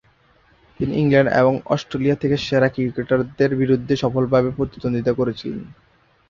[0.79, 5.63] তিনি ইংল্যান্ড এবং অস্ট্রেলিয়া থেকে সেরা ক্রিকেটারদের বিরুদ্ধে সফলভাবে প্রতিদ্বন্দ্বিতা করেছিলেন।